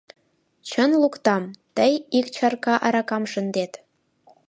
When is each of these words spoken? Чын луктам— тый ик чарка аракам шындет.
Чын 0.69 0.91
луктам— 1.01 1.43
тый 1.75 1.93
ик 2.17 2.25
чарка 2.35 2.75
аракам 2.85 3.23
шындет. 3.31 3.71